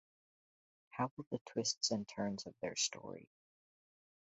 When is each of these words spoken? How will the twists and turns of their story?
How 0.89 1.11
will 1.15 1.27
the 1.29 1.37
twists 1.45 1.91
and 1.91 2.07
turns 2.07 2.47
of 2.47 2.55
their 2.59 2.75
story? 2.75 3.29